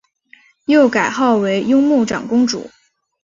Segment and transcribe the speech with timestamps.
[0.65, 2.71] 又改号为雍穆长公主。